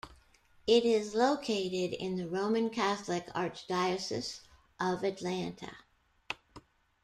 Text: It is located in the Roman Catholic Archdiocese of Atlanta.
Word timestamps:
It 0.65 0.83
is 0.83 1.13
located 1.13 1.93
in 1.93 2.15
the 2.15 2.27
Roman 2.27 2.71
Catholic 2.71 3.27
Archdiocese 3.35 4.39
of 4.79 5.03
Atlanta. 5.03 5.77